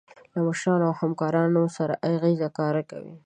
[0.33, 3.11] له مشرانو او همکارانو سره اغیزمن کار کوئ.